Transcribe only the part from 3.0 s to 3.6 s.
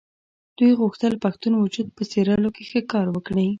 وکړي.